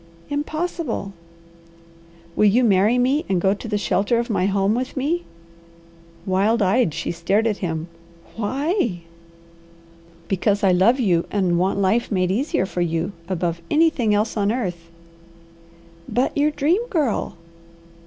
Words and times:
"Impossible!" 0.31 1.13
"Will 2.35 2.45
you 2.45 2.63
marry 2.63 2.97
me 2.97 3.23
and 3.29 3.39
go 3.39 3.53
to 3.53 3.67
the 3.67 3.77
shelter 3.77 4.17
of 4.17 4.31
my 4.31 4.47
home 4.47 4.73
with 4.73 4.97
me?" 4.97 5.25
Wild 6.25 6.59
eyed 6.63 6.91
she 6.91 7.11
stared 7.11 7.45
at 7.45 7.57
him. 7.59 7.87
"Why?" 8.35 9.01
"Because 10.27 10.63
I 10.63 10.71
love 10.71 10.99
you, 10.99 11.27
and 11.29 11.59
want 11.59 11.77
life 11.77 12.11
made 12.11 12.31
easier 12.31 12.65
for 12.65 12.81
you, 12.81 13.11
above 13.29 13.61
anything 13.69 14.11
else 14.11 14.35
on 14.35 14.51
earth." 14.51 14.89
"But 16.09 16.35
your 16.35 16.49
Dream 16.49 16.87
Girl!" 16.87 17.35